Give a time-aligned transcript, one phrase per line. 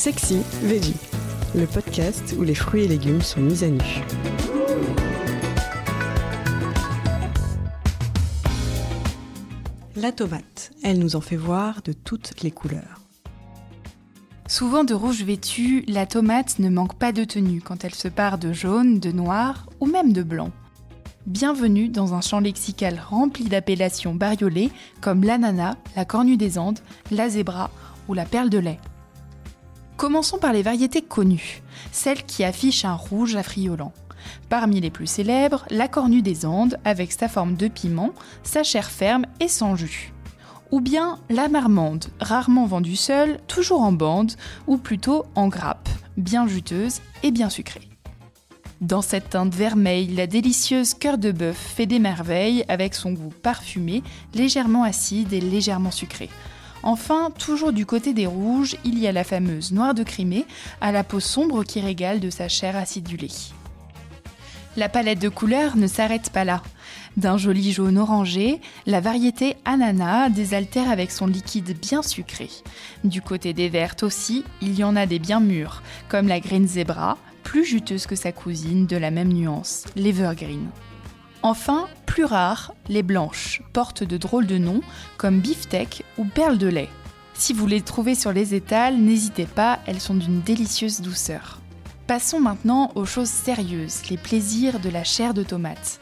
[0.00, 0.96] Sexy Veggie,
[1.54, 4.02] le podcast où les fruits et légumes sont mis à nu.
[9.96, 13.02] La tomate, elle nous en fait voir de toutes les couleurs.
[14.48, 18.38] Souvent de rouge vêtue, la tomate ne manque pas de tenue quand elle se part
[18.38, 20.50] de jaune, de noir ou même de blanc.
[21.26, 24.70] Bienvenue dans un champ lexical rempli d'appellations bariolées
[25.02, 26.80] comme l'ananas, la cornue des Andes,
[27.10, 27.70] la zébra
[28.08, 28.78] ou la perle de lait.
[30.00, 33.92] Commençons par les variétés connues, celles qui affichent un rouge affriolant.
[34.48, 38.90] Parmi les plus célèbres, la cornue des Andes avec sa forme de piment, sa chair
[38.90, 40.14] ferme et sans jus.
[40.70, 44.32] Ou bien la marmande, rarement vendue seule, toujours en bande,
[44.66, 47.86] ou plutôt en grappe, bien juteuse et bien sucrée.
[48.80, 53.34] Dans cette teinte vermeille, la délicieuse cœur de bœuf fait des merveilles avec son goût
[53.42, 56.30] parfumé, légèrement acide et légèrement sucré.
[56.82, 60.46] Enfin, toujours du côté des rouges, il y a la fameuse noire de Crimée,
[60.80, 63.30] à la peau sombre qui régale de sa chair acidulée.
[64.76, 66.62] La palette de couleurs ne s'arrête pas là.
[67.16, 72.48] D'un joli jaune orangé, la variété ananas désaltère avec son liquide bien sucré.
[73.02, 76.68] Du côté des vertes aussi, il y en a des bien mûres, comme la Green
[76.68, 80.70] Zebra, plus juteuse que sa cousine de la même nuance, l'Evergreen.
[81.42, 84.80] Enfin, plus rares, les blanches, portent de drôles de noms
[85.16, 86.88] comme beefsteak ou perle de lait.
[87.34, 91.60] Si vous les trouvez sur les étals, n'hésitez pas, elles sont d'une délicieuse douceur.
[92.08, 96.00] Passons maintenant aux choses sérieuses, les plaisirs de la chair de tomate.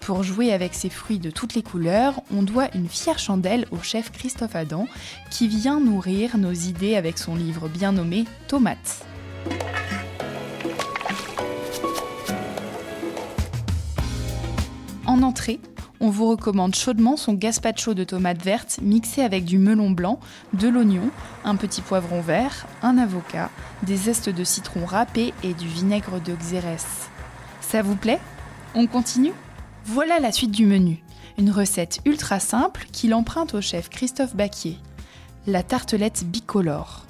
[0.00, 3.82] Pour jouer avec ces fruits de toutes les couleurs, on doit une fière chandelle au
[3.82, 4.86] chef Christophe Adam
[5.30, 9.04] qui vient nourrir nos idées avec son livre bien nommé Tomates.
[15.06, 15.60] En entrée,
[16.00, 20.20] on vous recommande chaudement son gazpacho de tomates vertes mixé avec du melon blanc,
[20.52, 21.10] de l'oignon,
[21.44, 23.50] un petit poivron vert, un avocat,
[23.82, 26.86] des zestes de citron râpés et du vinaigre de xérès.
[27.60, 28.20] Ça vous plaît?
[28.74, 29.32] On continue?
[29.84, 31.02] Voilà la suite du menu.
[31.38, 34.78] Une recette ultra simple qu'il emprunte au chef Christophe Baquier.
[35.46, 37.06] La tartelette bicolore.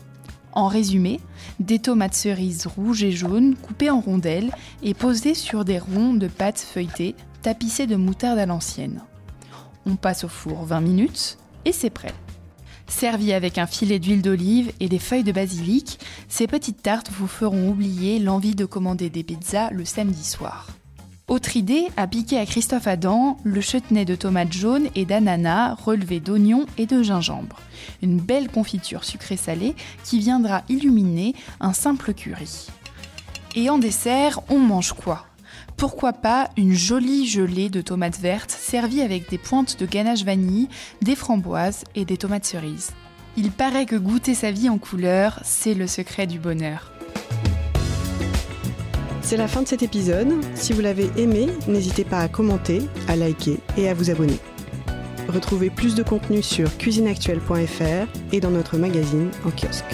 [0.53, 1.21] En résumé,
[1.61, 6.27] des tomates cerises rouges et jaunes coupées en rondelles et posées sur des ronds de
[6.27, 9.03] pâte feuilletée tapissées de moutarde à l'ancienne.
[9.87, 12.15] On passe au four 20 minutes et c'est prêt.
[12.87, 17.29] Servi avec un filet d'huile d'olive et des feuilles de basilic, ces petites tartes vous
[17.29, 20.67] feront oublier l'envie de commander des pizzas le samedi soir.
[21.29, 26.19] Autre idée, à piquer à Christophe Adam, le chutney de tomates jaunes et d'ananas relevé
[26.19, 27.61] d'oignons et de gingembre.
[28.03, 32.67] Une belle confiture sucrée-salée qui viendra illuminer un simple curry.
[33.55, 35.30] Et en dessert, on mange quoi?
[35.81, 40.69] Pourquoi pas une jolie gelée de tomates vertes servie avec des pointes de ganache vanille,
[41.01, 42.91] des framboises et des tomates cerises.
[43.39, 46.93] Il paraît que goûter sa vie en couleur, c'est le secret du bonheur.
[49.23, 50.29] C'est la fin de cet épisode.
[50.55, 54.39] Si vous l'avez aimé, n'hésitez pas à commenter, à liker et à vous abonner.
[55.29, 59.87] Retrouvez plus de contenu sur cuisineactuelle.fr et dans notre magazine en kiosque.